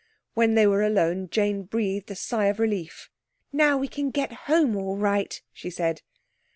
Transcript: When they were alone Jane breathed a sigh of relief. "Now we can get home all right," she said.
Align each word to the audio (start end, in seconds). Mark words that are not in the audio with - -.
When 0.33 0.55
they 0.55 0.65
were 0.65 0.81
alone 0.81 1.29
Jane 1.29 1.61
breathed 1.61 2.09
a 2.09 2.15
sigh 2.15 2.45
of 2.47 2.57
relief. 2.57 3.11
"Now 3.53 3.77
we 3.77 3.87
can 3.87 4.09
get 4.09 4.33
home 4.49 4.75
all 4.75 4.97
right," 4.97 5.39
she 5.53 5.69
said. 5.69 6.01